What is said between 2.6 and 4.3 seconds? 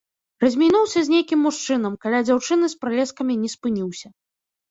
з пралескамі не спыніўся.